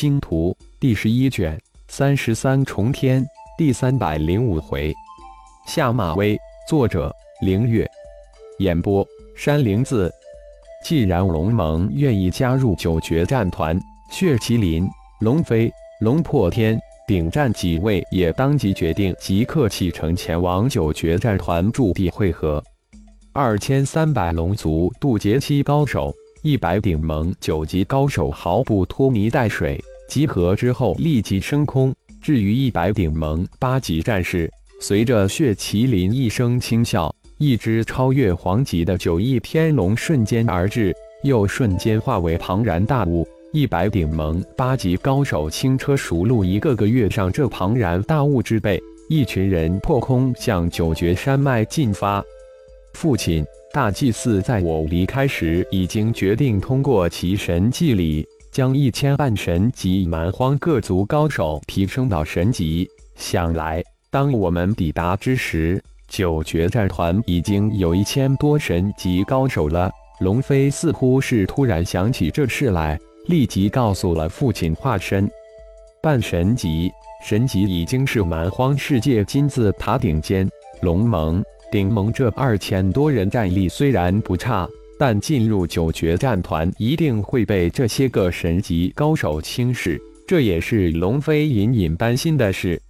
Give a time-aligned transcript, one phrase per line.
[0.00, 3.22] 星图》第十一卷三十三重天
[3.58, 4.94] 第三百零五回，
[5.66, 6.38] 下马威。
[6.66, 7.86] 作者：凌月。
[8.60, 10.10] 演播：山灵子。
[10.82, 13.78] 既然龙盟愿意加入九决战团，
[14.10, 14.88] 血麒麟、
[15.20, 22.64] 龙飞、龙破天、顶战几位也当即决定即刻启程前往九决战团驻地会合。
[23.34, 26.10] 二千三百龙族渡劫期高手。
[26.42, 29.78] 一百顶盟九级高手毫不拖泥带水，
[30.08, 31.94] 集合之后立即升空。
[32.22, 34.50] 至于一百顶盟八级战士，
[34.80, 43.28] 随着血麒麟一声轻笑，一只超越黄级的九翼天龙瞬间而至，又瞬间化为庞然大物。
[43.52, 52.24] 一百顶盟八级高手轻车熟路，一个个跃上这庞然大物之背，一群人破空向九绝山脉进发。
[52.94, 53.44] 父亲。
[53.72, 62.90] 大祭司在我离开时已经决定通过其神祭礼，将一千半神级蛮荒各族高手提升到神级。
[63.14, 69.88] 想来，当我们抵达之时，九决战团已经有一千多神级高手了。
[70.18, 75.30] 龙飞似乎是突然想起这事来，立即告诉了父亲化身。
[76.02, 76.90] 半神级，
[77.24, 80.50] 神级已经是蛮荒世界金字塔顶尖。
[80.80, 81.40] 龙盟。
[81.70, 84.68] 顶盟这二千多人战力虽然不差，
[84.98, 92.80] 但进入九决战团一定会被这些个神级高手轻视，这也是龙飞隐隐担心的事。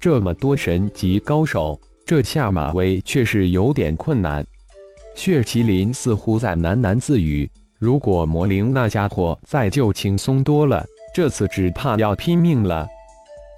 [0.00, 4.44] 这么多神级高手，这下马威却是有点困难。
[5.14, 7.48] 血麒麟似乎在喃喃自语
[7.78, 10.84] ：“如果魔灵那家伙在，就轻松多了。
[11.14, 12.88] 这次只怕要拼命了。”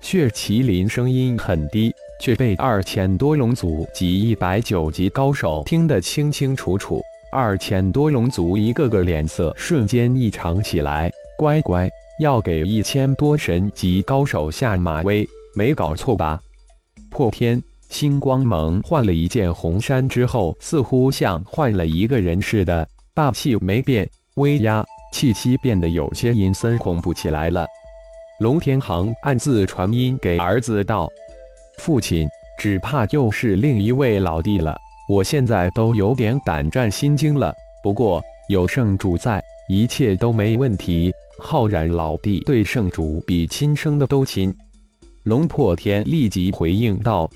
[0.03, 1.94] 血麒麟声音很低。
[2.25, 7.03] 却被二千多龙族及一百九级高手听得清清楚楚。
[7.31, 11.13] 二千多龙族一个个脸色瞬间异常起来。
[11.37, 11.87] 乖乖，
[12.19, 16.41] 要给一千多神级高手下马威，没搞错吧？
[17.11, 24.83] 破天星光盟换了一件红衫之后，似乎像换了一个人似的，霸气没变，威压
[25.13, 27.67] 气息变得有些阴森恐怖起来了。
[28.41, 31.07] 龙天行暗自传音给儿子道。
[31.79, 34.77] 父亲，只怕又是另一位老弟了。
[35.09, 37.53] 我现在都有点胆战心惊了。
[37.83, 41.13] 不过有圣主在，一切都没问题。
[41.39, 44.55] 浩然老弟对圣主比亲生的都亲。
[45.25, 47.29] 龙破天立即回应道：“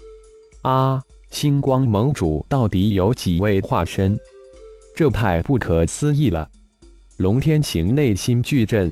[0.63, 4.19] 啊，星光盟主到底有几位化身？
[4.95, 6.49] 这太不可思议了！”
[7.19, 8.91] 龙天行内心巨震。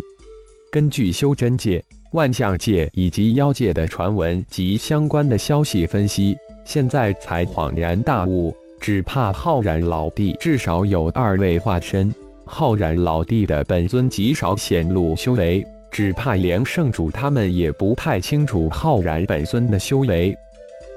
[0.71, 1.83] 根据修真界。
[2.13, 8.55] 万象界以及妖界的传闻及相关的消息分析，现在才恍然大悟。
[8.79, 12.15] 只怕浩然老弟至少有二位化身。
[12.45, 20.37] 浩然老弟的本尊极少显露修为，只怕连圣主他们也不太清楚浩然本尊的修为。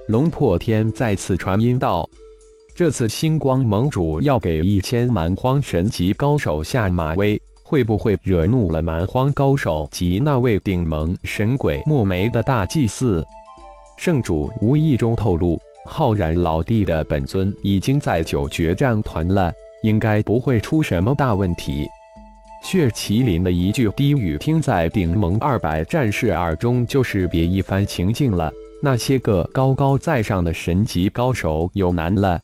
[0.08, 2.08] 龙破天再次传音道
[2.76, 13.24] ：“这次星光盟主要给一千蛮荒神级高手下马威。”会不会惹怒了蛮荒高手及那位顶盟神鬼墨梅的大祭司？
[13.96, 19.54] 圣主无意中透露，浩然老弟的本尊已经在九决战团了，
[19.84, 21.88] 应该不会出什么大问题。
[22.64, 28.52] 血麒麟的一句低语，听在顶盟二百战士耳中，就是别一番情境了。
[28.82, 32.42] 那些个高高在上的神级高手有难了，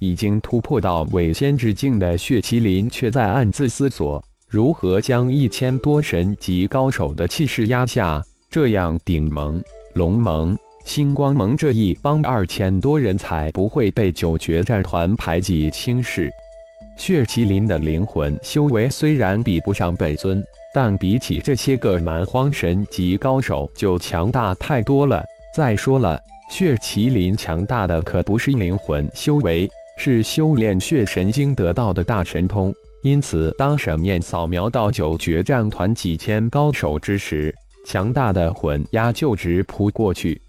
[0.00, 4.20] 已经突破到伪仙之境的血麒麟，却在暗自思索。
[4.50, 8.24] 如何将一千多神级高手的气势压下？
[8.48, 16.30] 这样顶盟、龙盟、星光盟这一帮二千多人才不会被九决战团排挤轻视。
[16.96, 20.42] 血麒麟的灵魂修为虽然比不上本尊，
[20.72, 25.22] 但比起这些个蛮荒神级高手就强大太多了。
[25.54, 26.18] 再说了，
[26.50, 32.74] 血麒麟强大的可不是灵魂修为，是修炼血神经得到的大神通。
[33.02, 37.54] 因此，当神念扫描到九决战团几千高手之时，
[37.86, 40.40] 强大的混压就直扑过去。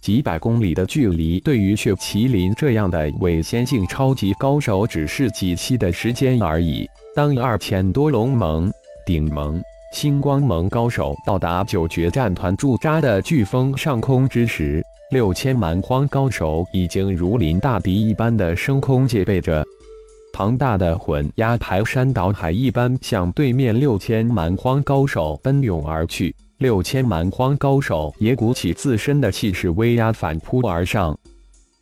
[0.00, 6.88] 几百公里的距离，对于血麒麟这样的伪仙境超级高手，只是几息的时间而已。
[7.14, 8.72] 当二千多龙盟、
[9.06, 9.62] 顶盟、
[9.92, 14.82] 星光盟高手到达九决战团驻扎的飓风上空之时，
[15.12, 19.64] 六千蛮荒高手已经如临大敌一般的升空戒备着。
[20.42, 31.16] 庞大的混压排山倒海一般向对面六千蛮荒高手奔涌而去，六千蛮荒高手也鼓起自身的气势威压反扑而上，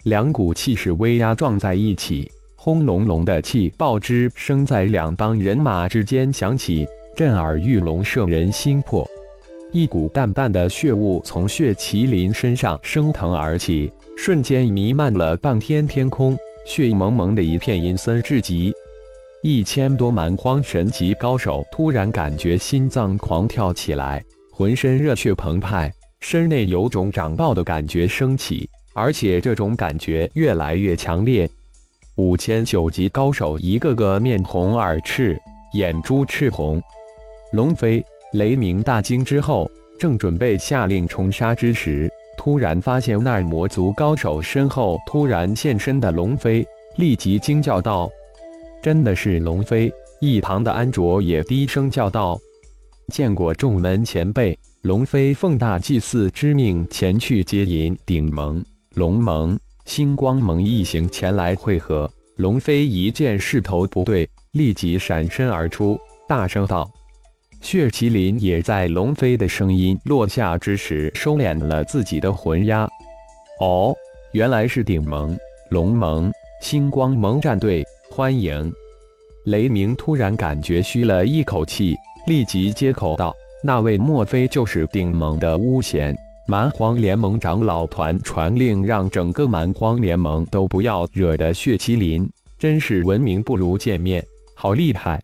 [0.02, 6.86] 两股气势威压撞在一起，轰隆隆的气爆之声在两帮人马之间响起，
[7.16, 9.08] 震耳欲聋，摄人心魄。
[9.72, 18.72] 一股淡淡的血雾从血麒麟身上升腾而起，瞬间弥漫了半天天空，血蒙蒙的一片，阴森至极。
[19.42, 24.22] 一千多蛮荒神级高手突然感觉心脏狂跳起来，
[24.52, 25.90] 浑身热血澎湃，
[26.20, 31.48] 身内有种长爆的感觉升起，而且这种感觉越来越强烈。
[32.16, 35.38] 五千九级高手一个个面红耳赤，
[35.72, 36.80] 眼珠赤红。
[37.52, 38.04] 龙飞、
[38.34, 42.10] 雷鸣大惊之后，正准备下令冲杀之时，
[42.42, 46.66] 突然发现那魔族高手身后突然现身的龙飞，
[46.96, 48.08] 立即惊叫道。
[48.82, 49.92] 真的是龙飞！
[50.22, 52.40] 一旁的安卓也低声叫道
[53.12, 58.64] ：“见过众门前辈，龙飞奉大祭祀之命前去接引顶盟、
[58.94, 66.90] 龙盟、星光盟一行前来会合。”龙飞一见势头不对，立即闪身而出，大声道
[67.60, 72.88] ：“血麒麟也在龙飞的声音落下之时收敛了自己的魂压。
[73.60, 73.94] 哦，
[74.32, 78.72] 原来是顶盟、龙盟、星光盟战队。”欢迎！
[79.44, 81.94] 雷鸣突然感觉虚了一口气，
[82.26, 86.14] 立即接口道：“那位莫非就是顶盟的巫贤？
[86.48, 92.28] 蛮荒联盟长老团传令，让整个蛮荒联盟都不要惹得血麒麟，
[92.58, 94.24] 真是闻名不如见面，
[94.56, 95.22] 好厉害！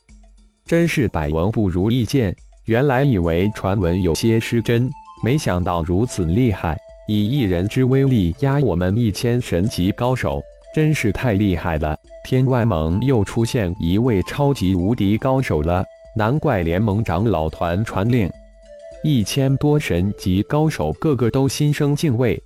[0.67, 2.35] 真是百闻不如一见。
[2.65, 4.91] 原来以为传闻有些失真，
[5.23, 6.77] 没想到如此厉害，
[7.07, 10.43] 以一人之威力压我们一千神级高手。”
[10.75, 11.97] 真是太厉害了！
[12.23, 15.83] 天外盟又出现一位超级无敌高手了，
[16.15, 18.31] 难怪联盟长老团传令，
[19.03, 22.39] 一千多神级高手个个都心生敬畏。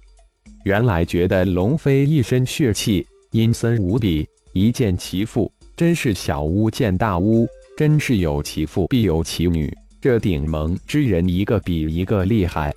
[0.62, 9.72] 原来觉得龙飞一身血气阴森无比，一见其父，真是小巫见大巫，真是有其父必有其女。
[10.00, 12.72] 这顶盟之人一个比一个厉害。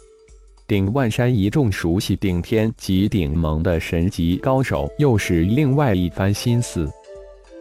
[0.68, 6.90] 顶万山一众熟悉顶天及顶盟的神级高手，又是另外一番心思。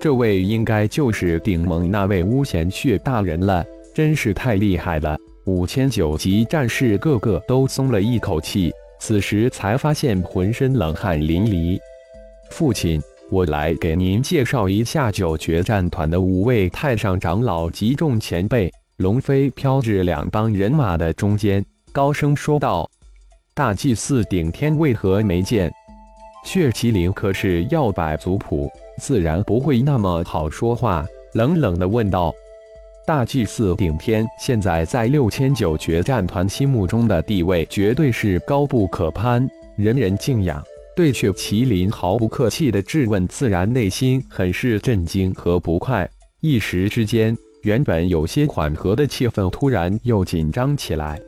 [0.00, 3.64] 这位应该就是顶盟那位巫贤血大人了，
[3.94, 5.16] 真是太厉害了！
[5.44, 11.78] 五千九级战士个个都松了一口气，此时才发现浑身冷汗淋漓。
[12.50, 13.02] 父亲，
[13.32, 18.70] 我来给您介绍一下九决战团的五位太上长老及众前辈。
[18.98, 21.64] 龙飞飘至两帮人马的中间。
[21.92, 22.86] 高声说道
[23.56, 25.72] ：“大祭司顶天为何没见？
[26.44, 31.02] 血麒麟可是要摆族谱，自然不会那么好说话。”
[31.32, 32.34] 冷冷的问道
[33.06, 40.62] ：“大祭司顶天现在在六千九决战团心目中的地位绝对是高不可攀，人人敬仰。
[40.94, 46.08] 对血麒麟毫不客气的质问，自然内心很是震惊和不快。
[46.40, 51.18] 一时之间，原本有些缓和的气氛突然又紧张起来。”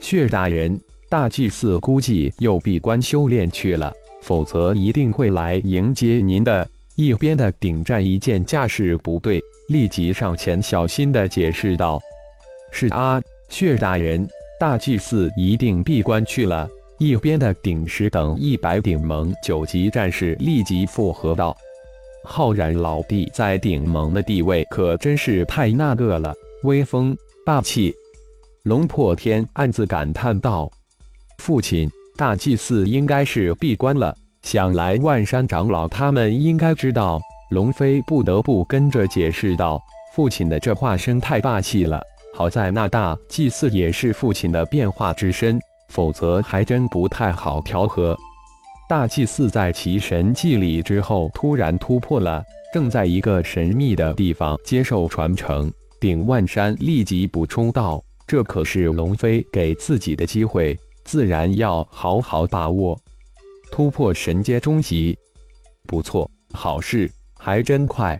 [0.00, 3.92] 血大人，大祭司估计又闭关修炼去了，
[4.22, 6.66] 否则一定会来迎接您的。
[6.94, 12.00] 一边的顶战一见架势不对，立即上前小心的解释道
[12.70, 14.28] ：“是啊，血大人，
[14.60, 16.68] 大祭司一定闭关去了。”
[17.00, 21.56] 一边的顶石等一百顶盟九级战士立即附和道
[22.22, 27.16] ：“浩然老弟在顶盟的地位可真是太那个了，威风
[27.46, 27.90] 霸气。”
[28.64, 30.70] 龙破天暗自感叹道
[31.40, 34.14] ：“父亲，大祭司应该是闭关了。
[34.42, 37.18] 想来万山长老他们应该知道。”
[37.50, 39.80] 龙飞不得不跟着解释道
[40.14, 42.02] ：“父亲的这话声太霸气了，
[42.34, 45.58] 好在那大祭司也是父亲的变化之身，
[45.90, 48.16] 否则还真不太好调和。”
[48.88, 52.42] 大祭司在其神祭礼之后突然突破了，
[52.72, 55.70] 正在一个神秘的地方接受传承。
[56.00, 58.02] 顶万山立即补充道。
[58.26, 62.96] 这可是龙飞给自己的机会，自然要好好把握。
[63.72, 65.18] 突破神阶中级，
[65.86, 68.18] 不错，好事还真快。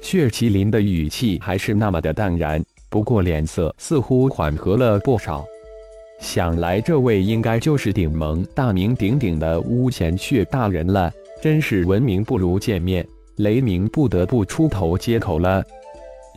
[0.00, 5.44] 血麒麟的语气还是那么的淡然，不过脸色似乎缓和了不少。
[6.22, 11.12] 想来这位应该就是顶盟大名鼎鼎的巫贤血大人了，
[11.42, 13.04] 真是闻名不如见面。
[13.36, 15.62] 雷鸣不得不出头接口了。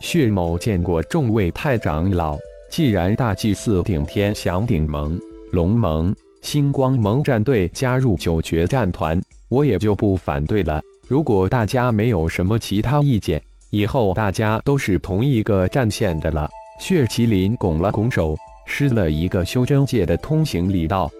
[0.00, 2.36] 血某见过众位太长老。
[2.68, 5.18] 既然大祭司顶天想顶盟、
[5.52, 6.12] 龙盟、
[6.42, 10.82] 星光盟战队加入九绝战团，我也就不反对了。
[11.06, 13.40] 如果大家没有什么其他意见，
[13.70, 16.50] 以后大家都是同一个战线的了。
[16.80, 18.36] 血麒麟拱了拱手，
[18.66, 21.10] 施了一个修真界的通行礼道：“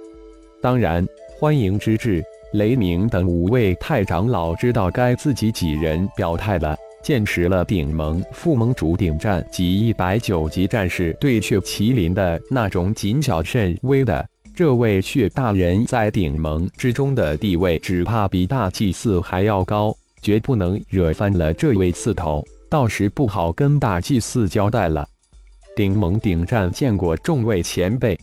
[0.60, 1.06] 当然，
[1.38, 2.22] 欢迎之至。”
[2.52, 14.26] 雷鸣等五位太长老知道该自己几人表态了，见识了顶盟副盟主顶战及一百九级战士对血麒麟的那种谨小慎微的。
[14.54, 25.06] 这位血大人在顶盟之中的地位，只怕比大祭司还要高，绝不能惹翻了这位刺头，到时不好跟大祭司交代了。
[25.76, 28.18] 顶盟顶战见过众位前辈，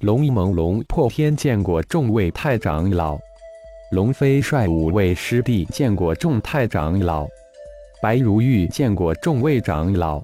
[0.00, 3.18] 龙猛龙破天见过众位太长老，
[3.92, 7.28] 龙飞率五位师弟见过众太长老，
[8.00, 10.22] 白如玉见过众位长老。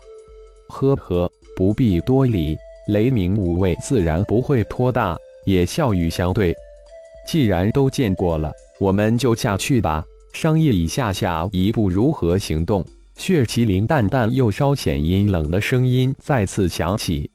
[0.70, 2.56] 呵呵，不必多礼，
[2.88, 5.14] 雷鸣五位自然不会托大。
[5.44, 6.56] 也笑语相对。
[7.26, 10.02] 既然都见过了，我们就下去吧，
[10.32, 12.82] 商议一下下一步如何行动。
[13.16, 17.30] 血麒麟淡淡又稍显阴冷的声音再次响起：“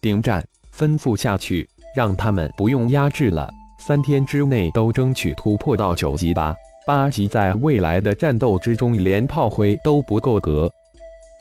[0.00, 6.54] 顶战，吩咐下去，让他们不用压制了，三天之内都争取突破到九级吧。
[6.86, 10.70] 八级在未来的战斗之中，连炮灰都不够格。”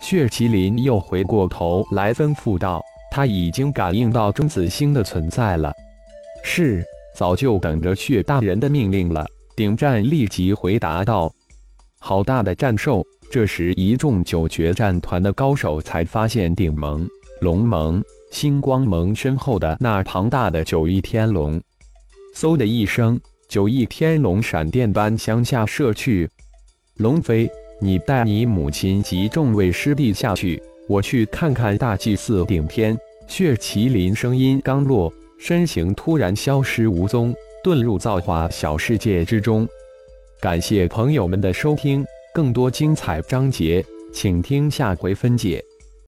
[0.02, 5.72] 血麒麟又回过头来吩咐道：“他已经感应到中子星的存在了。”
[6.44, 6.84] 是，
[7.16, 9.26] 早就等着血大人的命令了。
[9.56, 11.32] 顶战立即回答道
[12.00, 17.08] ：“好大的战兽！”这时，一众九决战团的高手才发现顶盟、
[17.42, 21.62] 龙盟、星光盟身后的那庞大的九翼天龙。
[22.36, 23.20] 嗖的一声，
[23.50, 26.30] 九翼天龙闪电般向下射去。
[26.98, 27.50] 龙飞，
[27.82, 32.98] 你带你母亲及众位师弟下去，我去看看大祭司顶天。
[33.28, 35.12] 血麒麟声音刚落。
[35.40, 37.32] 身形突然消失无踪，
[37.64, 39.68] 遁入造化小世界之中。
[40.40, 42.04] 感谢朋友们的收听，
[42.38, 45.66] 更多精彩章节，请听下回分解。